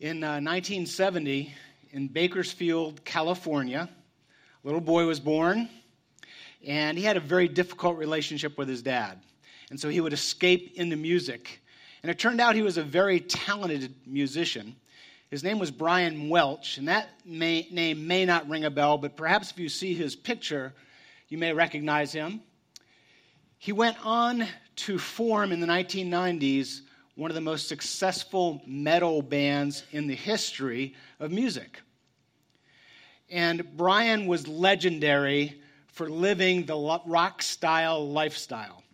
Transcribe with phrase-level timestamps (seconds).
[0.00, 1.52] In uh, 1970,
[1.90, 5.68] in Bakersfield, California, a little boy was born,
[6.64, 9.20] and he had a very difficult relationship with his dad.
[9.70, 11.60] And so he would escape into music.
[12.04, 14.76] And it turned out he was a very talented musician.
[15.32, 19.16] His name was Brian Welch, and that may, name may not ring a bell, but
[19.16, 20.74] perhaps if you see his picture,
[21.28, 22.40] you may recognize him.
[23.58, 24.46] He went on
[24.76, 26.82] to form in the 1990s
[27.18, 31.80] one of the most successful metal bands in the history of music.
[33.28, 38.84] And Brian was legendary for living the rock style lifestyle,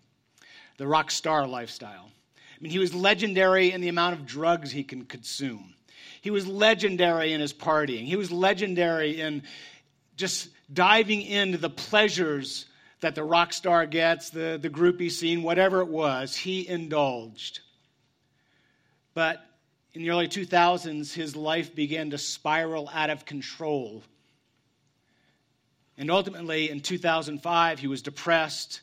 [0.78, 2.08] the rock star lifestyle.
[2.38, 5.74] I mean, he was legendary in the amount of drugs he can consume.
[6.22, 8.06] He was legendary in his partying.
[8.06, 9.42] He was legendary in
[10.16, 12.64] just diving into the pleasures
[13.00, 17.60] that the rock star gets, the, the groupie scene, whatever it was, he indulged.
[19.14, 19.44] But
[19.92, 24.02] in the early 2000s, his life began to spiral out of control.
[25.96, 28.80] And ultimately, in 2005, he was depressed,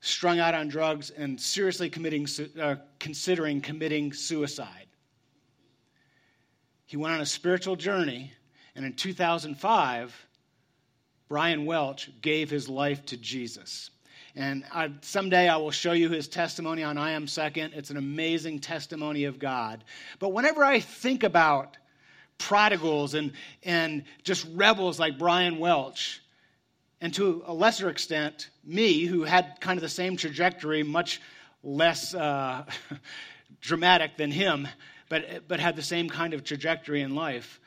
[0.00, 2.26] strung out on drugs, and seriously committing,
[2.60, 4.86] uh, considering committing suicide.
[6.84, 8.32] He went on a spiritual journey,
[8.74, 10.26] and in 2005,
[11.28, 13.90] Brian Welch gave his life to Jesus.
[14.38, 17.74] And I, someday I will show you his testimony on I Am Second.
[17.74, 19.82] It's an amazing testimony of God.
[20.20, 21.76] But whenever I think about
[22.38, 23.32] prodigals and,
[23.64, 26.22] and just rebels like Brian Welch,
[27.00, 31.20] and to a lesser extent, me, who had kind of the same trajectory, much
[31.64, 32.64] less uh,
[33.60, 34.68] dramatic than him,
[35.08, 37.58] but, but had the same kind of trajectory in life,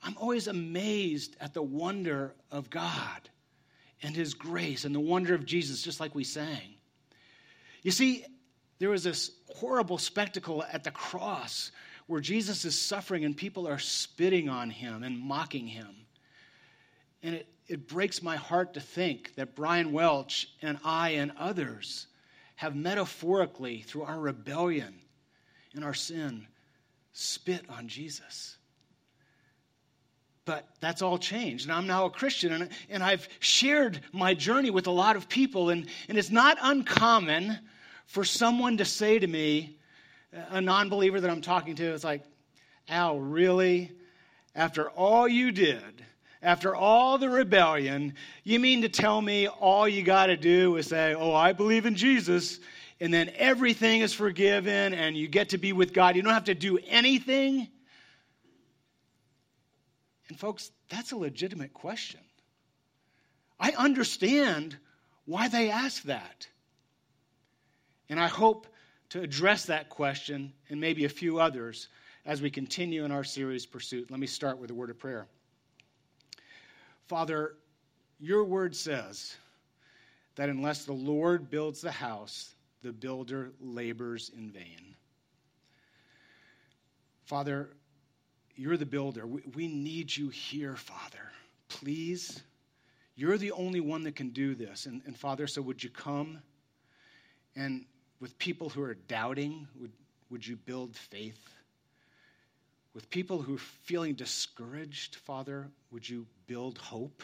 [0.00, 3.30] I'm always amazed at the wonder of God
[4.02, 6.74] and His grace and the wonder of Jesus, just like we sang.
[7.82, 8.24] You see,
[8.78, 11.70] there was this horrible spectacle at the cross
[12.06, 16.06] where Jesus is suffering and people are spitting on him and mocking him.
[17.22, 22.08] And it, it breaks my heart to think that Brian Welch and I and others
[22.56, 24.94] have metaphorically, through our rebellion
[25.74, 26.46] and our sin,
[27.12, 28.56] spit on Jesus.
[30.50, 31.66] But that's all changed.
[31.66, 35.28] And I'm now a Christian, and, and I've shared my journey with a lot of
[35.28, 35.70] people.
[35.70, 37.56] And, and it's not uncommon
[38.06, 39.78] for someone to say to me,
[40.32, 42.24] a non believer that I'm talking to, it's like,
[42.88, 43.92] Al, really?
[44.56, 46.04] After all you did,
[46.42, 50.88] after all the rebellion, you mean to tell me all you got to do is
[50.88, 52.58] say, Oh, I believe in Jesus,
[52.98, 56.16] and then everything is forgiven and you get to be with God.
[56.16, 57.68] You don't have to do anything.
[60.30, 62.20] And, folks, that's a legitimate question.
[63.58, 64.78] I understand
[65.26, 66.46] why they ask that.
[68.08, 68.68] And I hope
[69.10, 71.88] to address that question and maybe a few others
[72.24, 74.10] as we continue in our series Pursuit.
[74.10, 75.26] Let me start with a word of prayer.
[77.08, 77.56] Father,
[78.20, 79.36] your word says
[80.36, 84.94] that unless the Lord builds the house, the builder labors in vain.
[87.24, 87.70] Father,
[88.56, 89.26] you're the builder.
[89.26, 91.30] We, we need you here, Father.
[91.68, 92.42] Please.
[93.14, 94.86] You're the only one that can do this.
[94.86, 96.40] And, and Father, so would you come
[97.56, 97.84] and
[98.20, 99.92] with people who are doubting, would,
[100.30, 101.40] would you build faith?
[102.94, 107.22] With people who are feeling discouraged, Father, would you build hope?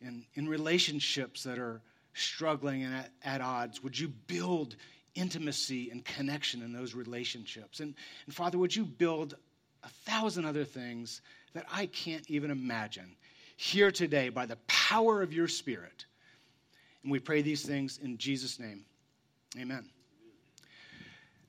[0.00, 1.80] And in relationships that are
[2.12, 4.76] struggling and at, at odds, would you build
[5.14, 7.80] intimacy and connection in those relationships?
[7.80, 7.94] And,
[8.26, 9.34] and Father, would you build
[9.84, 11.20] a thousand other things
[11.52, 13.16] that I can't even imagine
[13.56, 16.06] here today by the power of your Spirit?
[17.02, 18.84] And we pray these things in Jesus' name.
[19.58, 19.88] Amen.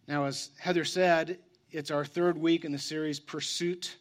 [0.08, 1.40] Now, as Heather said,
[1.72, 3.96] it's our third week in the series Pursuit,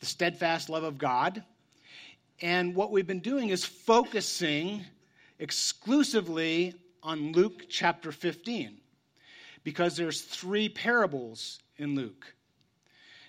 [0.00, 1.42] the Steadfast Love of God.
[2.42, 4.84] And what we've been doing is focusing
[5.38, 8.78] exclusively on Luke chapter 15
[9.64, 12.35] because there's three parables in Luke.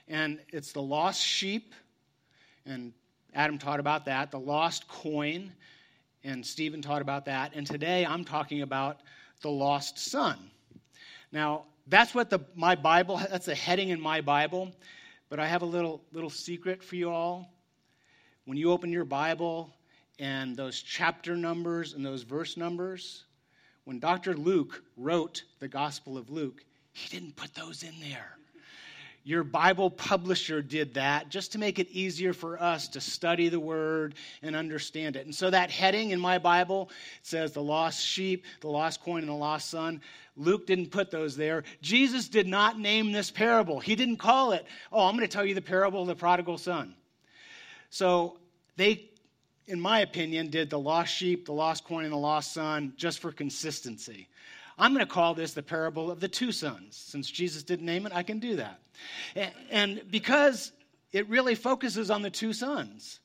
[0.07, 1.73] And it's the lost sheep,
[2.65, 2.93] and
[3.33, 5.51] Adam taught about that, the lost coin,
[6.23, 7.53] and Stephen taught about that.
[7.55, 9.01] And today I'm talking about
[9.41, 10.37] the lost son.
[11.31, 14.71] Now, that's what the, my Bible, that's the heading in my Bible.
[15.29, 17.51] But I have a little, little secret for you all.
[18.45, 19.69] When you open your Bible
[20.19, 23.25] and those chapter numbers and those verse numbers,
[23.83, 24.35] when Dr.
[24.35, 28.37] Luke wrote the Gospel of Luke, he didn't put those in there.
[29.27, 33.59] Your Bible publisher did that just to make it easier for us to study the
[33.59, 35.25] word and understand it.
[35.25, 36.89] And so that heading in my Bible
[37.23, 39.99] says the lost sheep, the lost coin, and the lost son.
[40.37, 41.65] Luke didn't put those there.
[41.81, 43.81] Jesus did not name this parable.
[43.81, 46.57] He didn't call it, oh, I'm going to tell you the parable of the prodigal
[46.57, 46.95] son.
[47.89, 48.37] So
[48.77, 49.09] they,
[49.65, 53.19] in my opinion, did the lost sheep, the lost coin, and the lost son just
[53.19, 54.29] for consistency.
[54.77, 56.95] I'm going to call this the parable of the two sons.
[56.95, 58.79] Since Jesus didn't name it, I can do that.
[59.71, 60.71] And because
[61.11, 63.19] it really focuses on the two sons,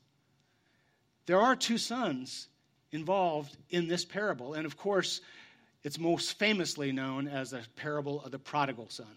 [1.25, 2.47] there are two sons
[2.91, 4.55] involved in this parable.
[4.55, 5.21] And of course,
[5.83, 9.15] it's most famously known as the parable of the prodigal son.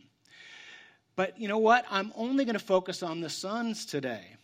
[1.15, 1.87] But you know what?
[1.91, 4.36] I'm only going to focus on the sons today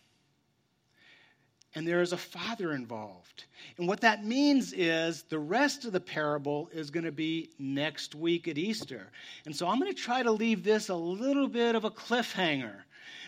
[1.75, 3.45] and there is a father involved.
[3.77, 8.13] And what that means is the rest of the parable is going to be next
[8.13, 9.07] week at Easter.
[9.45, 12.75] And so I'm going to try to leave this a little bit of a cliffhanger.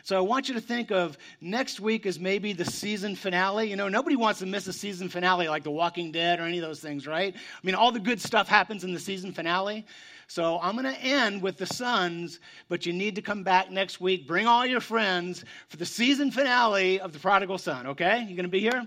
[0.03, 3.67] So I want you to think of next week as maybe the season finale.
[3.67, 6.59] You know, nobody wants to miss a season finale like The Walking Dead or any
[6.59, 7.33] of those things, right?
[7.35, 9.83] I mean, all the good stuff happens in the season finale.
[10.27, 14.01] So I'm going to end with the sons, but you need to come back next
[14.01, 14.27] week.
[14.27, 18.21] Bring all your friends for the season finale of The Prodigal Son, okay?
[18.21, 18.85] You going to be here?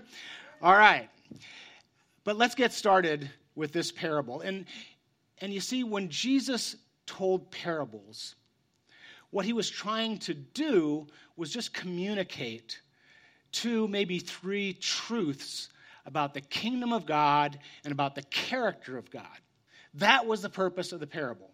[0.61, 1.09] All right.
[2.23, 4.41] But let's get started with this parable.
[4.41, 4.65] And,
[5.39, 6.75] and you see, when Jesus
[7.05, 8.35] told parables,
[9.31, 11.07] what he was trying to do
[11.37, 12.81] was just communicate
[13.51, 15.69] two, maybe three truths
[16.05, 19.25] about the kingdom of God and about the character of God.
[19.95, 21.51] That was the purpose of the parable.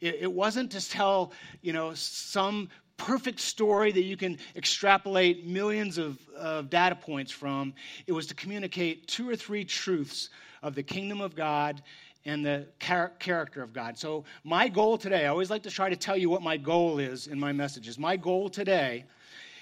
[0.00, 5.96] It, it wasn't to tell, you know, some perfect story that you can extrapolate millions
[5.98, 7.72] of, of data points from.
[8.06, 10.28] It was to communicate two or three truths
[10.62, 11.82] of the kingdom of God
[12.26, 13.96] and the char- character of God.
[13.96, 16.98] So, my goal today, I always like to try to tell you what my goal
[16.98, 17.98] is in my messages.
[17.98, 19.04] My goal today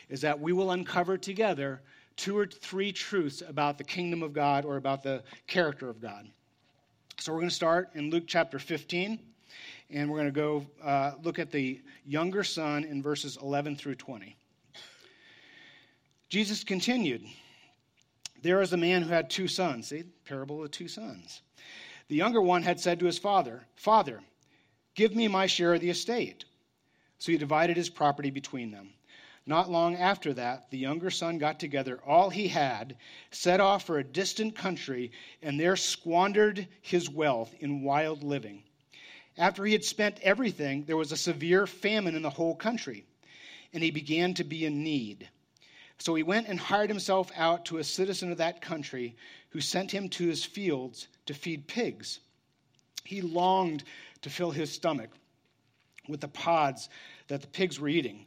[0.08, 1.80] is that we will uncover together
[2.16, 6.28] two or three truths about the kingdom of God or about the character of God.
[7.20, 9.18] So we're going to start in Luke chapter 15,
[9.90, 13.96] and we're going to go uh, look at the younger son in verses 11 through
[13.96, 14.36] 20.
[16.28, 17.24] Jesus continued
[18.42, 19.88] There is a man who had two sons.
[19.88, 21.42] See, parable of two sons.
[22.06, 24.20] The younger one had said to his father, Father,
[24.94, 26.44] give me my share of the estate.
[27.18, 28.90] So he divided his property between them.
[29.48, 32.98] Not long after that, the younger son got together all he had,
[33.30, 35.10] set off for a distant country,
[35.40, 38.64] and there squandered his wealth in wild living.
[39.38, 43.06] After he had spent everything, there was a severe famine in the whole country,
[43.72, 45.30] and he began to be in need.
[45.96, 49.16] So he went and hired himself out to a citizen of that country,
[49.48, 52.20] who sent him to his fields to feed pigs.
[53.02, 53.82] He longed
[54.20, 55.08] to fill his stomach
[56.06, 56.90] with the pods
[57.28, 58.26] that the pigs were eating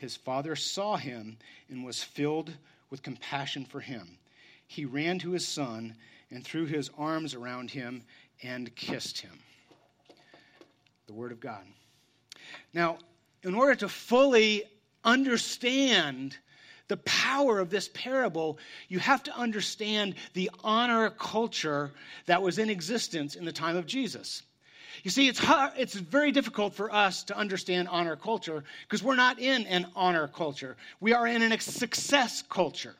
[0.00, 1.36] his father saw him
[1.68, 2.50] and was filled
[2.88, 4.16] with compassion for him.
[4.66, 5.94] He ran to his son
[6.30, 8.04] and threw his arms around him
[8.42, 9.38] and kissed him.
[11.06, 11.62] The Word of God.
[12.72, 12.96] Now,
[13.42, 14.64] in order to fully
[15.04, 16.38] understand
[16.88, 18.58] the power of this parable,
[18.88, 21.92] you have to understand the honor culture
[22.24, 24.42] that was in existence in the time of Jesus.
[25.02, 29.16] You see, it's, hard, it's very difficult for us to understand honor culture because we're
[29.16, 30.76] not in an honor culture.
[31.00, 32.96] We are in a success culture.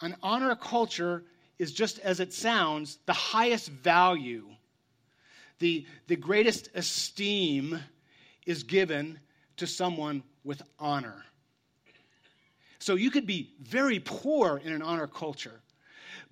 [0.00, 1.24] An honor culture
[1.58, 4.46] is just as it sounds the highest value,
[5.58, 7.78] the, the greatest esteem
[8.46, 9.18] is given
[9.58, 11.24] to someone with honor.
[12.78, 15.60] So you could be very poor in an honor culture,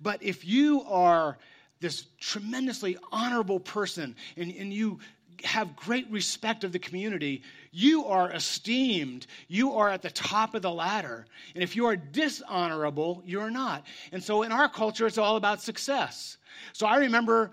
[0.01, 1.37] but if you are
[1.81, 4.99] this tremendously honorable person and, and you
[5.43, 9.27] have great respect of the community, you are esteemed.
[9.47, 11.25] You are at the top of the ladder.
[11.55, 13.85] And if you are dishonorable, you're not.
[14.11, 16.37] And so in our culture, it's all about success.
[16.73, 17.51] So I remember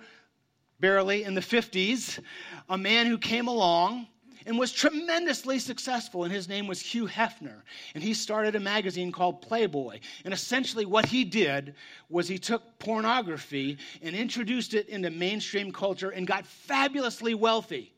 [0.80, 2.20] barely in the 50s,
[2.68, 4.06] a man who came along
[4.48, 6.24] and was tremendously successful.
[6.24, 7.60] And his name was Hugh Hefner.
[7.94, 10.00] And he started a magazine called Playboy.
[10.24, 11.74] And essentially, what he did
[12.08, 17.92] was he took pornography and introduced it into mainstream culture and got fabulously wealthy.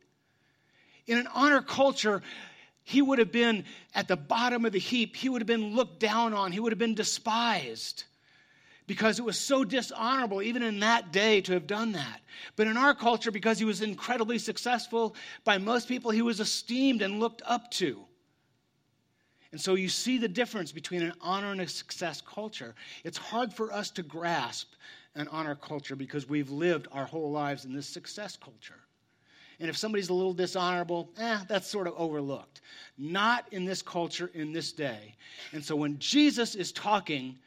[1.07, 2.21] In an honor culture,
[2.83, 3.64] he would have been
[3.95, 5.14] at the bottom of the heap.
[5.14, 6.50] He would have been looked down on.
[6.50, 8.04] He would have been despised
[8.90, 12.23] because it was so dishonorable, even in that day, to have done that.
[12.56, 17.00] But in our culture, because he was incredibly successful, by most people, he was esteemed
[17.00, 18.00] and looked up to.
[19.52, 22.75] And so you see the difference between an honor and a success culture.
[23.04, 24.73] It's hard for us to grasp
[25.14, 28.80] an honor culture because we've lived our whole lives in this success culture.
[29.61, 32.61] And if somebody's a little dishonorable, eh, that's sort of overlooked.
[32.99, 35.14] Not in this culture in this day.
[35.52, 37.38] And so when Jesus is talking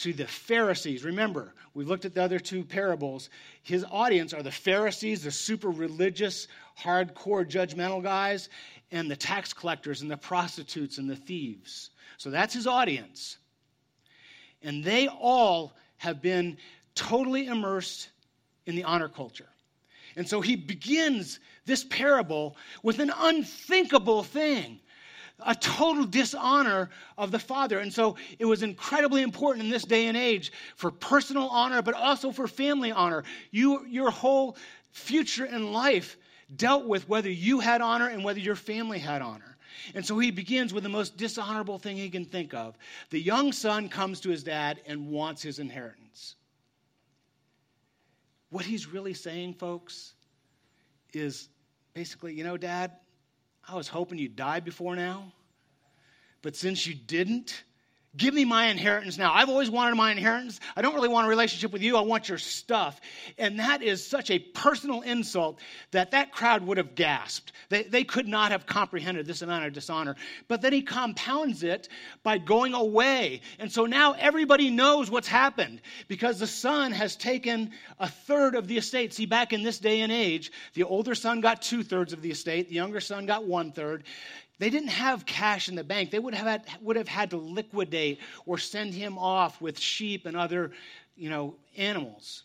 [0.00, 3.28] to the Pharisees, remember, we've looked at the other two parables.
[3.62, 8.48] His audience are the Pharisees, the super religious, hardcore, judgmental guys,
[8.90, 11.90] and the tax collectors and the prostitutes and the thieves.
[12.16, 13.36] So that's his audience.
[14.62, 16.56] And they all have been
[16.94, 18.08] totally immersed
[18.66, 19.48] in the honor culture.
[20.16, 24.80] And so he begins this parable with an unthinkable thing
[25.46, 27.78] a total dishonor of the father.
[27.78, 31.94] And so it was incredibly important in this day and age for personal honor, but
[31.94, 33.24] also for family honor.
[33.50, 34.56] You, your whole
[34.92, 36.16] future in life
[36.56, 39.56] dealt with whether you had honor and whether your family had honor.
[39.94, 42.76] And so he begins with the most dishonorable thing he can think of.
[43.10, 46.36] The young son comes to his dad and wants his inheritance.
[48.50, 50.14] What he's really saying, folks,
[51.12, 51.48] is
[51.94, 52.92] basically, you know, Dad,
[53.70, 55.32] I was hoping you'd die before now,
[56.42, 57.62] but since you didn't,
[58.16, 59.32] Give me my inheritance now.
[59.32, 60.58] I've always wanted my inheritance.
[60.74, 61.96] I don't really want a relationship with you.
[61.96, 63.00] I want your stuff.
[63.38, 65.60] And that is such a personal insult
[65.92, 67.52] that that crowd would have gasped.
[67.68, 70.16] They, they could not have comprehended this amount of dishonor.
[70.48, 71.88] But then he compounds it
[72.24, 73.42] by going away.
[73.60, 78.66] And so now everybody knows what's happened because the son has taken a third of
[78.66, 79.14] the estate.
[79.14, 82.32] See, back in this day and age, the older son got two thirds of the
[82.32, 84.02] estate, the younger son got one third.
[84.60, 86.10] They didn't have cash in the bank.
[86.10, 90.26] They would have had, would have had to liquidate or send him off with sheep
[90.26, 90.72] and other,
[91.16, 92.42] you know, animals.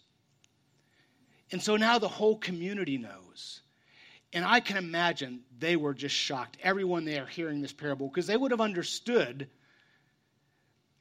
[1.52, 3.60] And so now the whole community knows.
[4.32, 8.38] And I can imagine they were just shocked, everyone there hearing this parable, because they
[8.38, 9.50] would have understood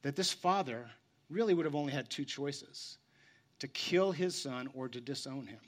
[0.02, 0.90] that this father
[1.30, 2.98] really would have only had two choices
[3.60, 5.60] to kill his son or to disown him.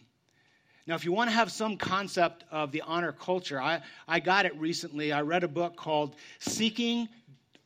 [0.86, 4.46] Now, if you want to have some concept of the honor culture, I, I got
[4.46, 5.12] it recently.
[5.12, 7.08] I read a book called Seeking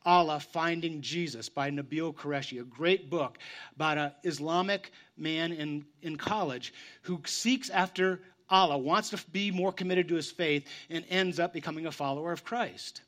[0.03, 3.37] Allah Finding Jesus by Nabeel Qureshi, a great book
[3.75, 6.73] about an Islamic man in, in college
[7.03, 11.53] who seeks after Allah, wants to be more committed to his faith, and ends up
[11.53, 13.01] becoming a follower of Christ.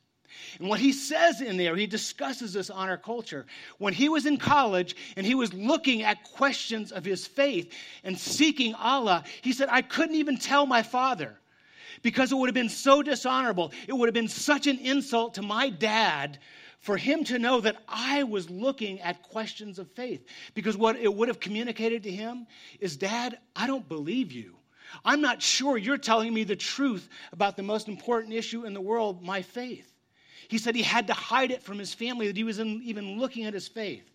[0.59, 3.45] And what he says in there, he discusses this honor culture.
[3.77, 7.73] When he was in college and he was looking at questions of his faith
[8.03, 11.37] and seeking Allah, he said, I couldn't even tell my father
[12.01, 13.71] because it would have been so dishonorable.
[13.87, 16.39] It would have been such an insult to my dad
[16.83, 20.25] for him to know that I was looking at questions of faith.
[20.53, 22.45] Because what it would have communicated to him
[22.81, 24.57] is, Dad, I don't believe you.
[25.05, 28.81] I'm not sure you're telling me the truth about the most important issue in the
[28.81, 29.92] world, my faith.
[30.47, 33.45] He said he had to hide it from his family that he was even looking
[33.45, 34.13] at his faith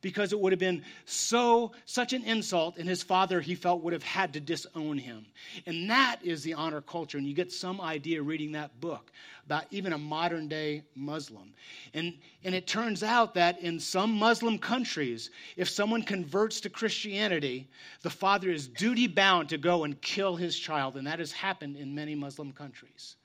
[0.00, 3.92] because it would have been so such an insult and his father he felt would
[3.92, 5.26] have had to disown him.
[5.66, 7.18] And that is the honor culture.
[7.18, 9.10] And you get some idea reading that book
[9.46, 11.52] about even a modern day muslim.
[11.94, 17.68] And and it turns out that in some muslim countries if someone converts to christianity
[18.02, 20.96] the father is duty bound to go and kill his child.
[20.96, 23.16] And that has happened in many muslim countries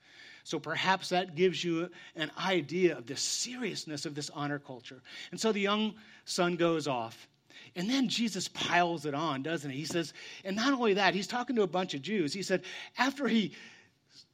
[0.44, 5.02] so perhaps that gives you an idea of the seriousness of this honor culture.
[5.30, 5.94] And so the young
[6.26, 7.28] son goes off.
[7.76, 9.78] And then Jesus piles it on, doesn't he?
[9.78, 10.12] He says,
[10.44, 12.32] and not only that, he's talking to a bunch of Jews.
[12.32, 12.62] He said,
[12.98, 13.54] after he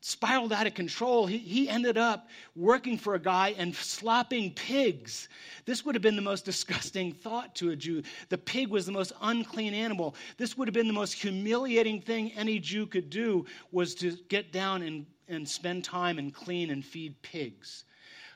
[0.01, 5.29] spiraled out of control, he, he ended up working for a guy and slopping pigs.
[5.65, 8.03] This would have been the most disgusting thought to a Jew.
[8.31, 10.17] The pig was the most unclean animal.
[10.39, 14.53] This would have been the most humiliating thing any Jew could do was to get
[14.53, 17.85] down and and spend time and clean and feed pigs.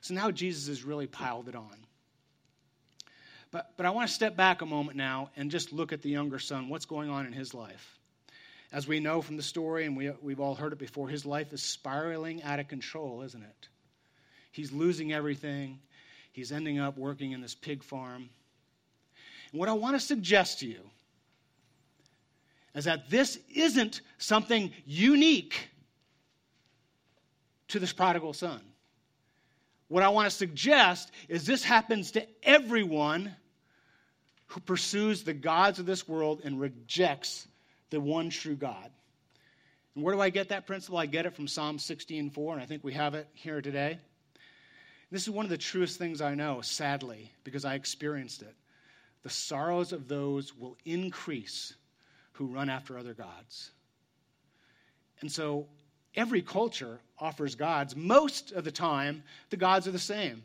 [0.00, 1.76] So now Jesus has really piled it on.
[3.50, 6.10] But, but I want to step back a moment now and just look at the
[6.10, 7.98] younger son, what's going on in his life.
[8.72, 11.52] As we know from the story, and we, we've all heard it before, his life
[11.52, 13.68] is spiraling out of control, isn't it?
[14.50, 15.78] He's losing everything.
[16.32, 18.28] He's ending up working in this pig farm.
[19.52, 20.80] And what I want to suggest to you
[22.74, 25.70] is that this isn't something unique
[27.74, 28.60] to this prodigal son.
[29.88, 33.34] What I want to suggest is this happens to everyone
[34.46, 37.46] who pursues the gods of this world and rejects
[37.90, 38.90] the one true God.
[39.94, 40.98] And where do I get that principle?
[40.98, 43.98] I get it from Psalm 16:4, and I think we have it here today.
[45.10, 48.54] This is one of the truest things I know, sadly, because I experienced it.
[49.22, 51.74] The sorrows of those will increase
[52.32, 53.72] who run after other gods.
[55.20, 55.68] And so
[56.14, 57.96] every culture offers gods.
[57.96, 60.42] Most of the time, the gods are the same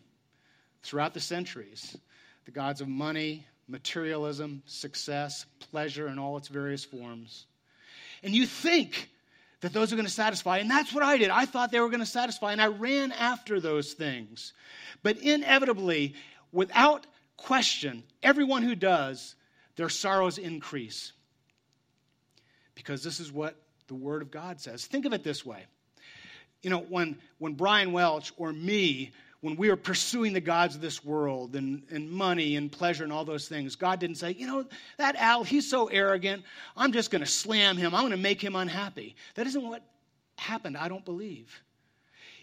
[0.81, 1.97] throughout the centuries
[2.45, 7.45] the gods of money, materialism, success, pleasure in all its various forms.
[8.23, 9.09] And you think
[9.61, 10.57] that those are going to satisfy.
[10.57, 11.29] And that's what I did.
[11.29, 14.53] I thought they were going to satisfy, and I ran after those things.
[15.03, 16.15] But inevitably,
[16.51, 17.05] without
[17.37, 19.35] question, everyone who does,
[19.75, 21.11] their sorrows increase.
[22.73, 24.87] Because this is what the Word of God says.
[24.87, 25.65] Think of it this way.
[26.61, 29.11] You know, when, when Brian Welch or me
[29.41, 33.13] when we were pursuing the gods of this world and, and money and pleasure and
[33.13, 34.65] all those things, God didn't say, you know,
[34.97, 36.43] that Al, he's so arrogant.
[36.75, 37.95] I'm just going to slam him.
[37.95, 39.15] I'm going to make him unhappy.
[39.35, 39.83] That isn't what
[40.37, 41.61] happened, I don't believe.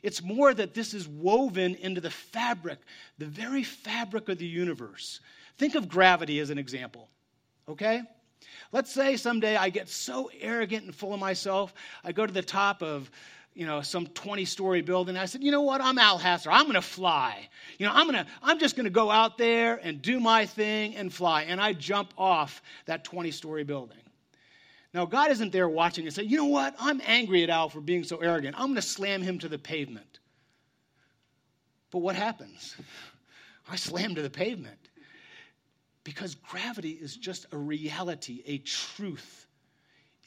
[0.02, 2.78] It's more that this is woven into the fabric,
[3.18, 5.20] the very fabric of the universe.
[5.58, 7.08] Think of gravity as an example,
[7.68, 8.02] okay?
[8.72, 12.42] Let's say someday I get so arrogant and full of myself, I go to the
[12.42, 13.10] top of
[13.56, 15.16] you know, some 20 story building.
[15.16, 15.80] I said, you know what?
[15.80, 16.52] I'm Al Hassler.
[16.52, 17.48] I'm going to fly.
[17.78, 20.44] You know, I'm going to, I'm just going to go out there and do my
[20.44, 21.44] thing and fly.
[21.44, 23.96] And I jump off that 20 story building.
[24.92, 26.76] Now, God isn't there watching and say, you know what?
[26.78, 28.56] I'm angry at Al for being so arrogant.
[28.58, 30.20] I'm going to slam him to the pavement.
[31.90, 32.76] But what happens?
[33.70, 34.90] I slam to the pavement
[36.04, 39.45] because gravity is just a reality, a truth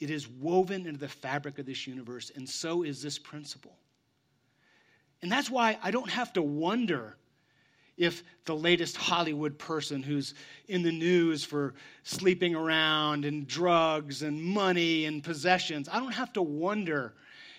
[0.00, 3.76] it is woven into the fabric of this universe, and so is this principle.
[5.22, 7.16] And that's why I don't have to wonder
[7.98, 10.32] if the latest Hollywood person who's
[10.68, 16.32] in the news for sleeping around and drugs and money and possessions, I don't have
[16.32, 17.12] to wonder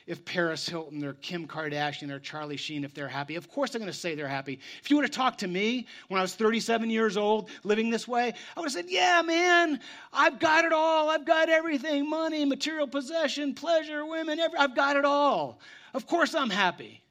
[0.07, 3.35] if Paris Hilton or Kim Kardashian or Charlie Sheen, if they're happy.
[3.35, 4.59] Of course, they're going to say they're happy.
[4.81, 8.07] If you would have talked to me when I was 37 years old, living this
[8.07, 9.79] way, I would have said, Yeah, man,
[10.11, 11.09] I've got it all.
[11.09, 15.59] I've got everything money, material possession, pleasure, women, every, I've got it all.
[15.93, 17.03] Of course, I'm happy.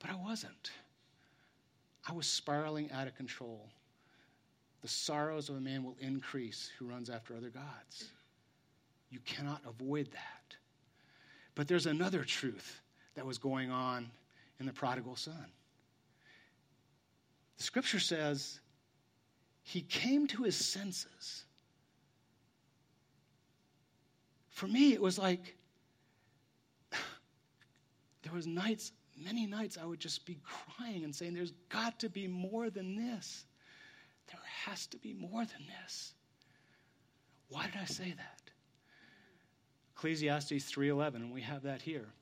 [0.00, 0.70] But I wasn't.
[2.08, 3.68] I was spiraling out of control.
[4.82, 8.10] The sorrows of a man will increase who runs after other gods.
[9.10, 10.35] You cannot avoid that.
[11.56, 12.80] But there's another truth
[13.16, 14.08] that was going on
[14.60, 15.46] in the prodigal son.
[17.56, 18.60] The scripture says
[19.62, 21.44] he came to his senses.
[24.50, 25.56] For me, it was like
[28.22, 32.10] there was nights, many nights, I would just be crying and saying, There's got to
[32.10, 33.46] be more than this.
[34.26, 36.12] There has to be more than this.
[37.48, 38.35] Why did I say that?
[39.96, 42.12] Ecclesiastes 3:11 and we have that here.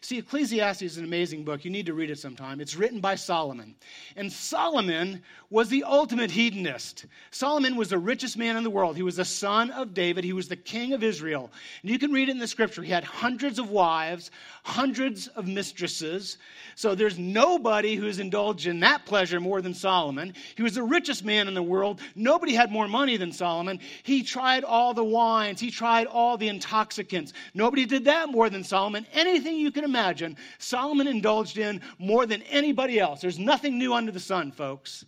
[0.00, 1.64] See, Ecclesiastes is an amazing book.
[1.64, 2.60] You need to read it sometime.
[2.60, 3.74] It's written by Solomon.
[4.16, 7.06] And Solomon was the ultimate hedonist.
[7.30, 8.96] Solomon was the richest man in the world.
[8.96, 11.50] He was the son of David, he was the king of Israel.
[11.82, 12.82] And you can read it in the scripture.
[12.82, 14.30] He had hundreds of wives,
[14.62, 16.38] hundreds of mistresses.
[16.74, 20.34] So there's nobody who's indulged in that pleasure more than Solomon.
[20.56, 22.00] He was the richest man in the world.
[22.14, 23.80] Nobody had more money than Solomon.
[24.02, 27.32] He tried all the wines, he tried all the intoxicants.
[27.54, 29.06] Nobody did that more than Solomon.
[29.12, 33.20] Anything you can imagine, Solomon indulged in more than anybody else.
[33.20, 35.04] There's nothing new under the sun, folks.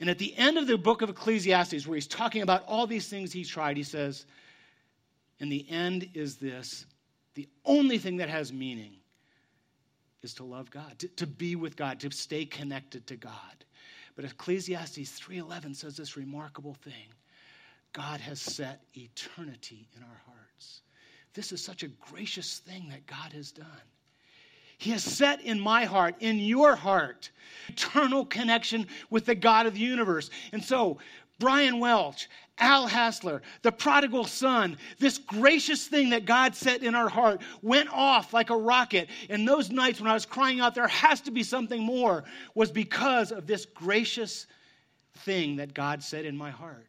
[0.00, 3.08] And at the end of the book of Ecclesiastes, where he's talking about all these
[3.08, 4.26] things he tried, he says,
[5.40, 6.86] And the end is this
[7.34, 8.92] the only thing that has meaning
[10.22, 13.32] is to love God, to, to be with God, to stay connected to God.
[14.16, 17.12] But Ecclesiastes 3:11 says this remarkable thing.
[17.92, 20.82] God has set eternity in our hearts.
[21.34, 23.66] This is such a gracious thing that God has done.
[24.78, 27.30] He has set in my heart, in your heart,
[27.68, 30.30] eternal connection with the God of the universe.
[30.52, 30.98] And so,
[31.38, 37.08] Brian Welch, Al Hassler, the prodigal son, this gracious thing that God set in our
[37.08, 39.08] heart went off like a rocket.
[39.28, 42.70] And those nights when I was crying out, there has to be something more, was
[42.70, 44.46] because of this gracious
[45.18, 46.86] thing that God set in my heart.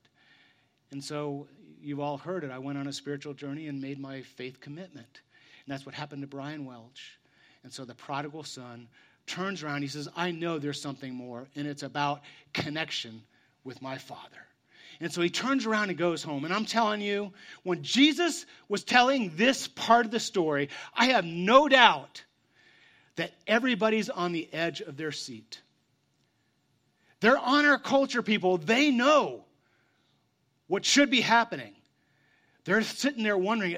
[0.91, 1.47] And so
[1.85, 2.51] you've all heard it.
[2.51, 5.21] I went on a spiritual journey and made my faith commitment.
[5.65, 7.19] And that's what happened to Brian Welch.
[7.63, 8.87] And so the prodigal son
[9.27, 9.81] turns around.
[9.81, 12.21] He says, I know there's something more, and it's about
[12.53, 13.23] connection
[13.63, 14.45] with my father.
[14.99, 16.45] And so he turns around and goes home.
[16.45, 21.25] And I'm telling you, when Jesus was telling this part of the story, I have
[21.25, 22.23] no doubt
[23.15, 25.61] that everybody's on the edge of their seat.
[27.19, 28.57] They're honor culture people.
[28.57, 29.43] They know
[30.67, 31.74] what should be happening.
[32.65, 33.77] They're sitting there wondering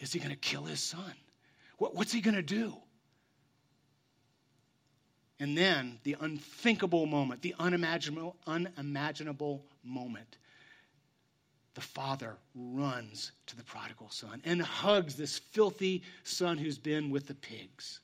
[0.00, 1.12] is he going to kill his son?
[1.78, 2.74] What's he going to do?
[5.40, 10.38] And then the unthinkable moment, the unimaginable, unimaginable moment.
[11.74, 17.28] The father runs to the prodigal son and hugs this filthy son who's been with
[17.28, 18.00] the pigs.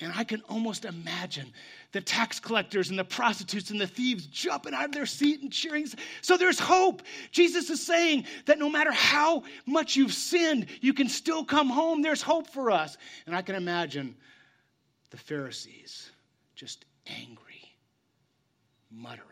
[0.00, 1.52] And I can almost imagine
[1.92, 5.52] the tax collectors and the prostitutes and the thieves jumping out of their seat and
[5.52, 5.86] cheering.
[6.20, 7.02] So there's hope.
[7.30, 12.02] Jesus is saying that no matter how much you've sinned, you can still come home.
[12.02, 12.96] There's hope for us.
[13.26, 14.16] And I can imagine
[15.10, 16.10] the Pharisees
[16.56, 17.76] just angry,
[18.90, 19.28] muttering.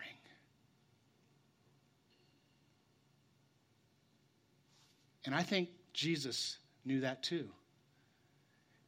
[5.25, 7.48] And I think Jesus knew that too.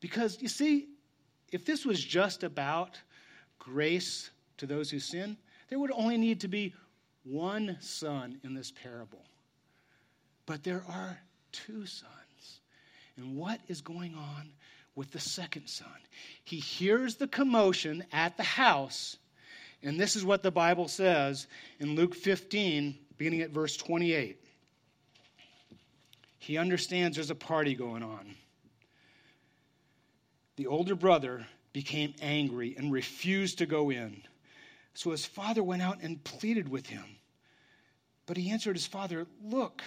[0.01, 0.89] Because you see,
[1.55, 2.99] if this was just about
[3.61, 5.37] grace to those who sin,
[5.69, 6.75] there would only need to be
[7.23, 9.25] one son in this parable.
[10.47, 11.17] But there are
[11.53, 12.61] two sons.
[13.17, 14.51] And what is going on
[14.97, 15.87] with the second son?
[16.43, 19.17] He hears the commotion at the house,
[19.81, 21.47] and this is what the Bible says
[21.79, 24.45] in Luke 15, beginning at verse 28.
[26.39, 28.35] He understands there's a party going on
[30.57, 34.23] the older brother became angry and refused to go in.
[34.95, 37.05] So his father went out and pleaded with him.
[38.27, 39.83] But he answered his father, Look,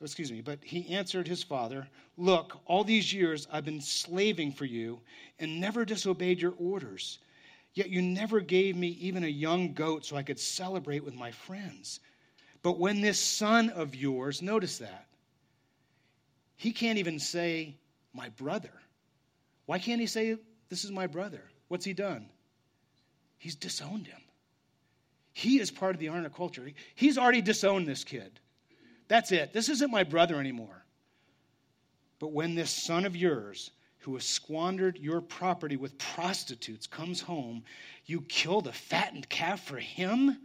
[0.00, 4.64] excuse me, but he answered his father, Look, all these years I've been slaving for
[4.64, 5.00] you
[5.38, 7.18] and never disobeyed your orders.
[7.72, 11.30] Yet you never gave me even a young goat so I could celebrate with my
[11.30, 12.00] friends.
[12.62, 15.06] But when this son of yours, notice that,
[16.56, 17.76] he can't even say,
[18.12, 18.72] My brother.
[19.66, 20.36] Why can't he say,
[20.68, 21.42] This is my brother?
[21.68, 22.26] What's he done?
[23.38, 24.20] He's disowned him.
[25.32, 26.70] He is part of the honor culture.
[26.94, 28.38] He's already disowned this kid.
[29.08, 29.52] That's it.
[29.52, 30.84] This isn't my brother anymore.
[32.20, 37.64] But when this son of yours, who has squandered your property with prostitutes, comes home,
[38.06, 40.38] you kill the fattened calf for him?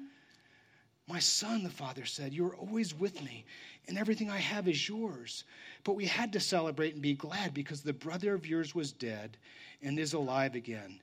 [1.10, 3.44] My son, the father said, You are always with me,
[3.88, 5.44] and everything I have is yours.
[5.84, 9.36] But we had to celebrate and be glad because the brother of yours was dead
[9.82, 11.02] and is alive again.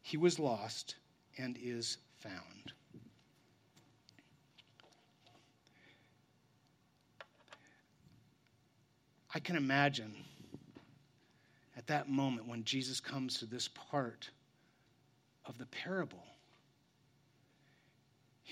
[0.00, 0.96] He was lost
[1.36, 2.72] and is found.
[9.34, 10.14] I can imagine
[11.76, 14.30] at that moment when Jesus comes to this part
[15.44, 16.24] of the parable,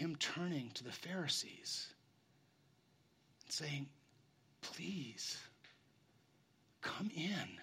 [0.00, 1.86] him turning to the Pharisees
[3.44, 3.86] and saying,
[4.62, 5.38] Please
[6.80, 7.58] Come in.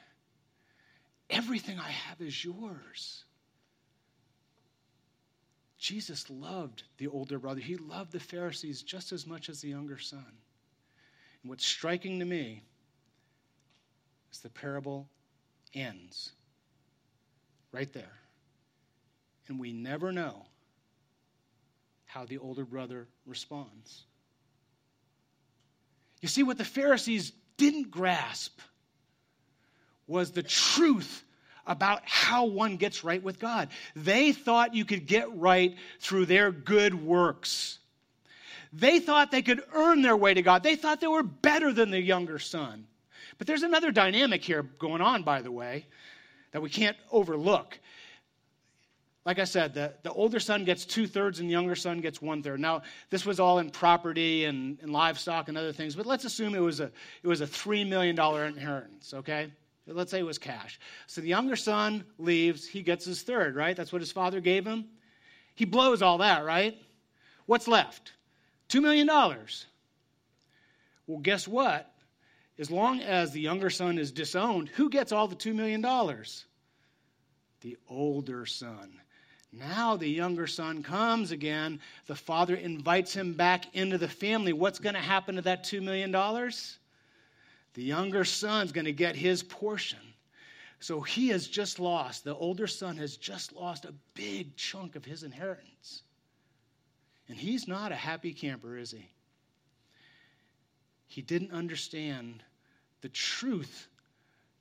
[1.30, 3.23] Everything I have is yours.
[5.78, 7.60] Jesus loved the older brother.
[7.60, 10.26] He loved the Pharisees just as much as the younger son.
[11.41, 12.63] And what's striking to me
[14.32, 15.08] is the parable
[15.73, 16.32] ends
[17.71, 18.17] right there.
[19.47, 20.45] And we never know
[22.08, 24.04] how the older brother responds.
[26.22, 28.60] You see, what the Pharisees didn't grasp
[30.08, 31.24] was the truth
[31.67, 33.70] about how one gets right with God.
[33.96, 37.80] They thought you could get right through their good works.
[38.74, 40.63] They thought they could earn their way to God.
[40.63, 42.88] They thought they were better than the younger son.
[43.38, 45.86] But there's another dynamic here going on, by the way,
[46.52, 47.78] that we can't overlook.
[49.28, 52.22] Like I said, the, the older son gets two thirds and the younger son gets
[52.22, 52.62] one third.
[52.62, 56.56] Now, this was all in property and, and livestock and other things, but let's assume
[56.56, 56.90] it was a,
[57.24, 59.52] it was a $3 million inheritance, okay?
[59.86, 60.80] Let's say it was cash.
[61.08, 63.76] So the younger son leaves, he gets his third, right?
[63.76, 64.86] That's what his father gave him.
[65.56, 66.78] He blows all that, right?
[67.48, 68.13] What's left?
[68.70, 69.08] $2 million.
[71.06, 71.94] Well, guess what?
[72.58, 75.82] As long as the younger son is disowned, who gets all the $2 million?
[77.60, 79.02] The older son.
[79.58, 81.80] Now the younger son comes again.
[82.06, 84.54] The father invites him back into the family.
[84.54, 86.12] What's going to happen to that $2 million?
[86.12, 90.00] The younger son's going to get his portion.
[90.80, 95.04] So he has just lost, the older son has just lost a big chunk of
[95.04, 96.04] his inheritance.
[97.30, 99.10] And he's not a happy camper, is he?
[101.08, 102.43] He didn't understand
[103.02, 103.88] the truth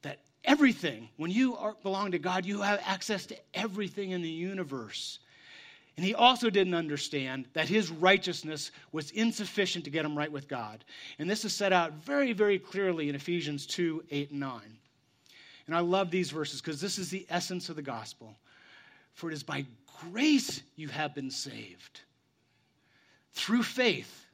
[0.03, 4.29] that everything, when you are, belong to God, you have access to everything in the
[4.29, 5.19] universe.
[5.97, 10.49] And he also didn't understand that his righteousness was insufficient to get him right with
[10.49, 10.85] God.
[11.19, 14.61] And this is set out very, very clearly in Ephesians 2 8 and 9.
[15.67, 18.37] And I love these verses because this is the essence of the gospel.
[19.15, 19.65] For it is by
[20.11, 22.03] grace you have been saved
[23.33, 24.27] through faith.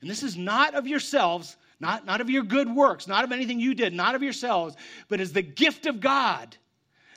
[0.00, 3.60] And this is not of yourselves, Not, not of your good works, not of anything
[3.60, 4.76] you did, not of yourselves,
[5.08, 6.56] but as the gift of God,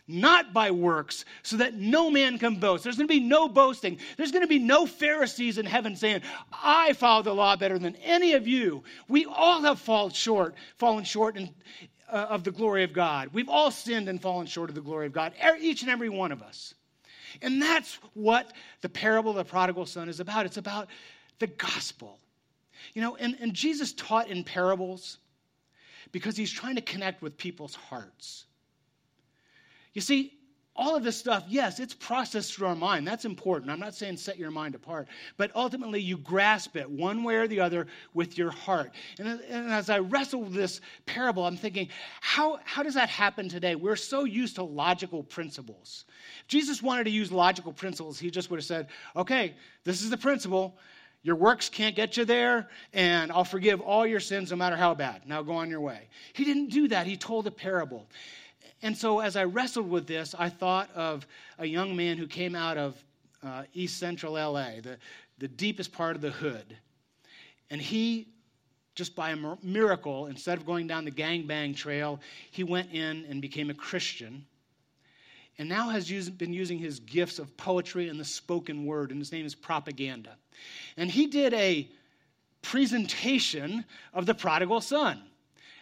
[0.05, 2.83] not by works, so that no man can boast.
[2.83, 3.99] There's going to be no boasting.
[4.17, 7.95] There's going to be no Pharisees in heaven saying, I follow the law better than
[7.97, 8.83] any of you.
[9.07, 11.49] We all have fallen short, fallen short in,
[12.11, 13.29] uh, of the glory of God.
[13.31, 16.31] We've all sinned and fallen short of the glory of God, each and every one
[16.31, 16.73] of us.
[17.41, 20.45] And that's what the parable of the prodigal son is about.
[20.47, 20.89] It's about
[21.37, 22.19] the gospel.
[22.93, 25.17] You know, and, and Jesus taught in parables
[26.11, 28.45] because he's trying to connect with people's hearts.
[29.93, 30.33] You see,
[30.79, 33.05] all of this stuff, yes, it's processed through our mind.
[33.05, 33.69] That's important.
[33.69, 37.49] I'm not saying set your mind apart, but ultimately you grasp it one way or
[37.49, 38.93] the other with your heart.
[39.19, 41.89] And, and as I wrestle with this parable, I'm thinking,
[42.21, 43.75] how, how does that happen today?
[43.75, 46.05] We're so used to logical principles.
[46.41, 48.87] If Jesus wanted to use logical principles, he just would have said,
[49.17, 50.77] okay, this is the principle.
[51.21, 54.93] Your works can't get you there, and I'll forgive all your sins no matter how
[54.93, 55.27] bad.
[55.27, 56.07] Now go on your way.
[56.33, 57.07] He didn't do that.
[57.07, 58.07] He told a parable.
[58.81, 61.27] And so as I wrestled with this, I thought of
[61.57, 62.95] a young man who came out of
[63.43, 64.97] uh, East Central LA, the,
[65.39, 66.77] the deepest part of the hood.
[67.69, 68.29] And he,
[68.95, 73.41] just by a miracle, instead of going down the gangbang trail, he went in and
[73.41, 74.45] became a Christian.
[75.59, 79.19] And now has used, been using his gifts of poetry and the spoken word, and
[79.19, 80.35] his name is Propaganda.
[80.97, 81.87] And he did a
[82.63, 85.21] presentation of the prodigal son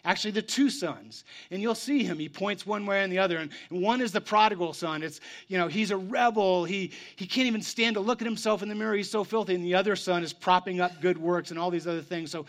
[0.08, 1.26] actually the two sons.
[1.52, 2.18] And you'll see him.
[2.18, 3.38] He points one way and the other.
[3.38, 5.04] And, one is the prodigal son.
[5.04, 6.64] It's, you know, he's a rebel.
[6.64, 8.96] He, he can't even stand to look at himself in the mirror.
[8.96, 9.54] He's so filthy.
[9.54, 12.32] And the other son is propping up good works and all these other things.
[12.32, 12.46] So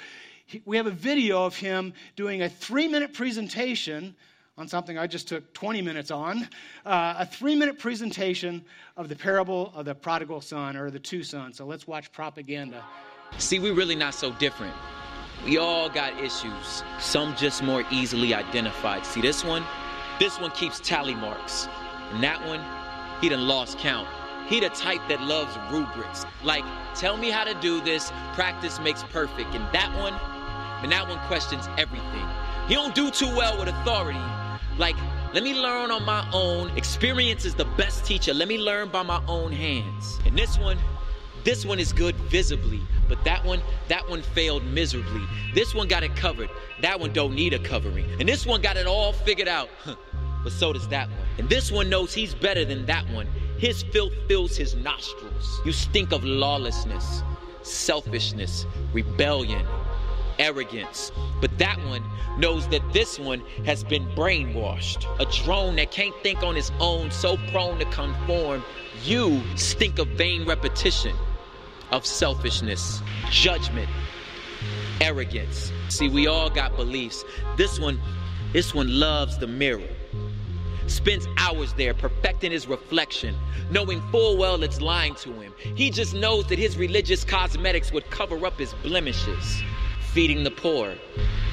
[0.47, 4.15] he, we have a video of him doing a three minute presentation
[4.59, 6.49] on something I just took 20 minutes on,
[6.85, 8.65] uh, a three minute presentation
[8.97, 11.57] of the parable of the prodigal son or the two sons.
[11.57, 12.85] So let's watch propaganda.
[13.39, 14.75] See, we're really not so different.
[15.45, 19.07] We all got issues, some just more easily identified.
[19.07, 19.65] See this one?
[20.19, 21.69] This one keeps tally marks.
[22.13, 22.61] And that one,
[23.21, 24.09] he done lost count.
[24.49, 26.27] He the type that loves rubrics.
[26.43, 26.65] Like,
[26.97, 29.55] tell me how to do this, practice makes perfect.
[29.55, 30.15] And that one,
[30.83, 32.27] and that one questions everything.
[32.67, 34.19] He don't do too well with authority.
[34.79, 34.97] Like,
[35.35, 36.71] let me learn on my own.
[36.77, 38.33] Experience is the best teacher.
[38.33, 40.19] Let me learn by my own hands.
[40.25, 40.79] And this one,
[41.45, 45.23] this one is good visibly, but that one, that one failed miserably.
[45.55, 46.49] This one got it covered.
[46.81, 48.07] That one don't need a covering.
[48.21, 49.69] And this one got it all figured out.
[50.45, 51.19] but so does that one.
[51.39, 53.27] And this one knows he's better than that one.
[53.59, 55.61] His filth fills his nostrils.
[55.65, 57.23] You stink of lawlessness,
[57.63, 59.67] selfishness, rebellion,
[60.39, 61.13] arrogance.
[61.41, 62.03] But that one
[62.39, 65.07] knows that this one has been brainwashed.
[65.21, 68.65] A drone that can't think on its own, so prone to conform.
[69.05, 71.15] You stink of vain repetition
[71.91, 73.89] of selfishness, judgment,
[75.01, 75.73] arrogance.
[75.89, 77.25] See, we all got beliefs.
[77.57, 78.01] This one,
[78.53, 79.89] this one loves the mirror.
[80.87, 83.37] Spends hours there perfecting his reflection,
[83.71, 85.53] knowing full well it's lying to him.
[85.59, 89.63] He just knows that his religious cosmetics would cover up his blemishes.
[90.19, 90.97] Feeding the poor,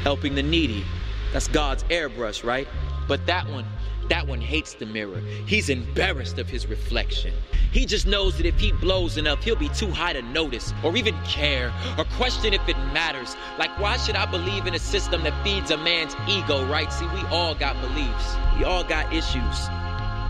[0.01, 0.83] helping the needy.
[1.31, 2.67] That's God's airbrush, right?
[3.07, 3.63] But that one,
[4.09, 5.19] that one hates the mirror.
[5.45, 7.31] He's embarrassed of his reflection.
[7.71, 10.97] He just knows that if he blows enough, he'll be too high to notice or
[10.97, 13.35] even care or question if it matters.
[13.59, 16.91] Like, why should I believe in a system that feeds a man's ego, right?
[16.91, 19.67] See, we all got beliefs, we all got issues.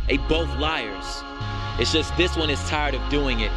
[0.09, 1.23] They both liars.
[1.79, 3.51] It's just this one is tired of doing it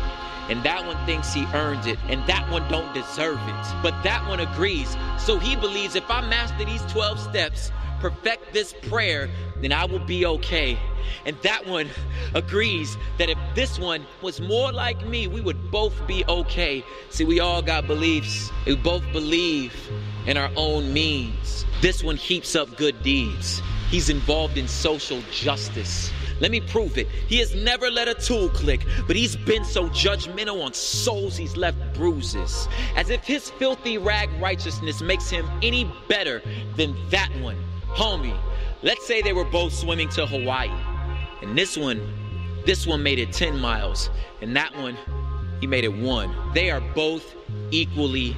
[0.49, 4.27] and that one thinks he earned it and that one don't deserve it but that
[4.29, 9.29] one agrees so he believes if i master these 12 steps perfect this prayer,
[9.61, 10.79] then I will be okay.
[11.25, 11.89] And that one
[12.35, 16.85] agrees that if this one was more like me, we would both be okay.
[17.11, 18.51] See, we all got beliefs.
[18.67, 19.75] We both believe
[20.27, 21.65] in our own means.
[21.81, 23.63] This one heaps up good deeds.
[23.91, 26.11] He's involved in social justice.
[26.41, 27.09] Let me prove it.
[27.09, 31.57] He has never let a tool click, but he's been so judgmental on souls he's
[31.57, 32.69] left bruises.
[32.97, 36.43] As if his filthy rag righteousness makes him any better
[36.77, 37.57] than that one.
[37.89, 38.39] Homie,
[38.83, 40.71] let's say they were both swimming to Hawaii.
[41.43, 42.01] And this one,
[42.65, 44.11] this one made it 10 miles.
[44.41, 44.97] And that one,
[45.61, 46.35] he made it one.
[46.55, 47.35] They are both
[47.71, 48.37] equally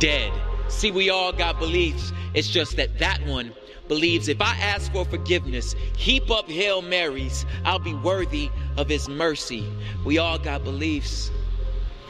[0.00, 0.32] dead.
[0.68, 2.12] See, we all got beliefs.
[2.34, 3.52] It's just that that one
[3.88, 9.08] believes if I ask for forgiveness, heap up Hail Marys, I'll be worthy of His
[9.08, 9.66] mercy.
[10.04, 11.30] We all got beliefs.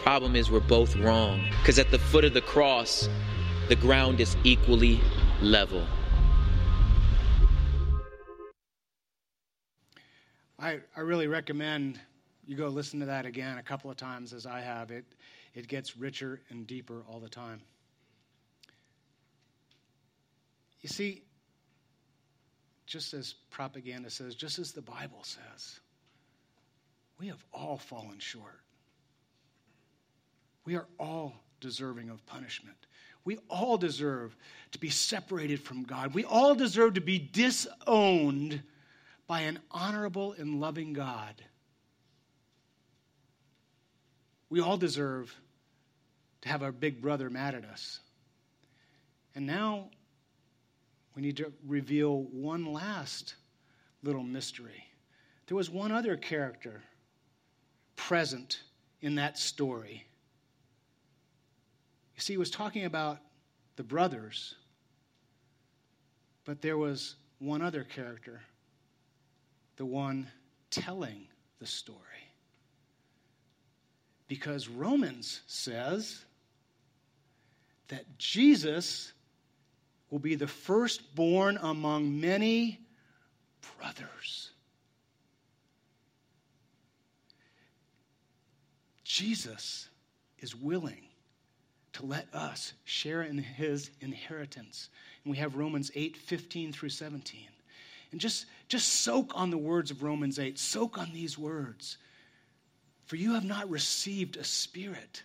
[0.02, 1.40] Problem is, we're both wrong.
[1.60, 3.08] Because at the foot of the cross,
[3.68, 5.00] the ground is equally
[5.42, 5.84] level.
[10.58, 12.00] I, I really recommend
[12.46, 14.90] you go listen to that again a couple of times as I have.
[14.90, 15.04] It,
[15.54, 17.60] it gets richer and deeper all the time.
[20.80, 21.24] You see,
[22.86, 25.80] just as propaganda says, just as the Bible says,
[27.18, 28.60] we have all fallen short.
[30.64, 32.76] We are all deserving of punishment.
[33.24, 34.36] We all deserve
[34.72, 36.14] to be separated from God.
[36.14, 38.62] We all deserve to be disowned
[39.26, 41.34] by an honorable and loving God.
[44.48, 45.34] We all deserve
[46.42, 47.98] to have our big brother mad at us.
[49.34, 49.90] And now
[51.16, 53.34] we need to reveal one last
[54.02, 54.84] little mystery.
[55.46, 56.82] There was one other character
[57.96, 58.60] present
[59.00, 60.06] in that story.
[62.14, 63.18] You see, he was talking about
[63.76, 64.54] the brothers,
[66.44, 68.42] but there was one other character,
[69.76, 70.28] the one
[70.70, 71.26] telling
[71.60, 71.98] the story.
[74.28, 76.24] Because Romans says
[77.88, 79.12] that Jesus
[80.10, 82.80] will be the firstborn among many
[83.78, 84.50] brothers.
[89.04, 89.88] Jesus
[90.40, 91.06] is willing
[91.94, 94.90] to let us share in his inheritance.
[95.24, 97.40] And we have Romans 8 15 through 17.
[98.12, 101.96] And just, just soak on the words of Romans 8, soak on these words.
[103.06, 105.22] For you have not received a spirit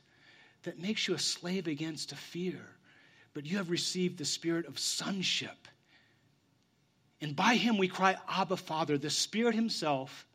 [0.64, 2.62] that makes you a slave against a fear,
[3.34, 5.68] but you have received the spirit of sonship.
[7.22, 8.98] And by him we cry, Abba, Father.
[8.98, 10.26] The Spirit himself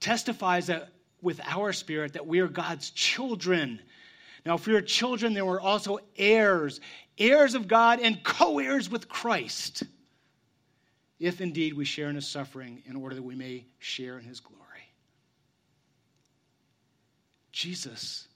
[0.00, 0.90] testifies that
[1.22, 3.80] with our spirit that we are God's children.
[4.44, 6.80] Now, if we are children, then we're also heirs,
[7.18, 9.84] heirs of God and co heirs with Christ,
[11.18, 14.40] if indeed we share in his suffering in order that we may share in his
[14.40, 14.62] glory.
[17.52, 18.28] Jesus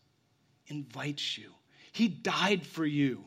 [0.68, 1.50] invites you,
[1.92, 3.24] he died for you.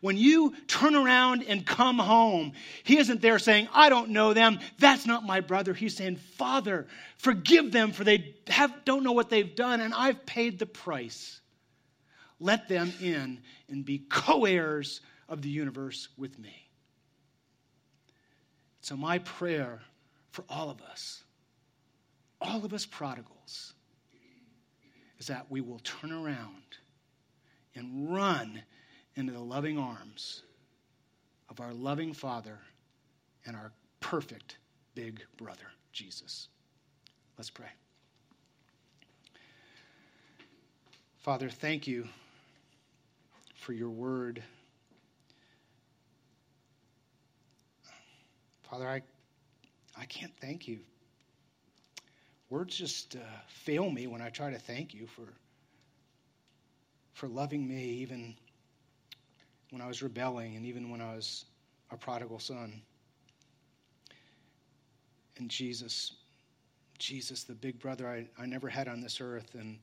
[0.00, 2.52] When you turn around and come home,
[2.84, 4.60] he isn't there saying, I don't know them.
[4.78, 5.74] That's not my brother.
[5.74, 10.24] He's saying, Father, forgive them for they have, don't know what they've done, and I've
[10.26, 11.40] paid the price.
[12.40, 16.68] Let them in and be co heirs of the universe with me.
[18.80, 19.80] So, my prayer
[20.30, 21.22] for all of us,
[22.40, 23.74] all of us prodigals,
[25.18, 26.62] is that we will turn around
[27.74, 28.62] and run
[29.18, 30.42] into the loving arms
[31.50, 32.56] of our loving Father
[33.46, 34.58] and our perfect
[34.94, 36.46] big brother, Jesus.
[37.36, 37.66] Let's pray.
[41.16, 42.06] Father, thank you
[43.56, 44.40] for your word.
[48.70, 49.02] Father, I,
[49.98, 50.78] I can't thank you.
[52.50, 55.26] Words just uh, fail me when I try to thank you for,
[57.14, 58.36] for loving me even
[59.70, 61.44] when I was rebelling and even when I was
[61.90, 62.80] a prodigal son.
[65.38, 66.12] And Jesus,
[66.98, 69.78] Jesus, the big brother I, I never had on this earth, and,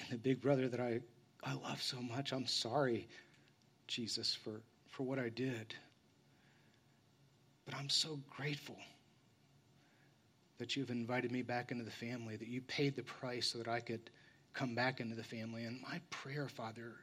[0.00, 1.00] and the big brother that I,
[1.44, 3.08] I love so much, I'm sorry,
[3.86, 5.74] Jesus, for, for what I did.
[7.66, 8.76] But I'm so grateful
[10.58, 13.68] that you've invited me back into the family, that you paid the price so that
[13.68, 14.08] I could
[14.54, 15.64] come back into the family.
[15.64, 16.94] And my prayer, Father,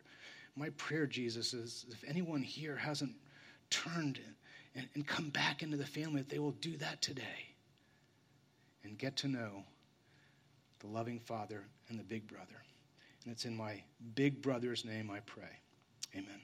[0.56, 3.16] my prayer, Jesus, is if anyone here hasn't
[3.70, 4.20] turned
[4.76, 7.54] and, and come back into the family, that they will do that today
[8.84, 9.64] and get to know
[10.80, 12.46] the loving Father and the big brother.
[13.24, 13.82] And it's in my
[14.16, 15.60] big brother's name I pray.
[16.14, 16.42] Amen.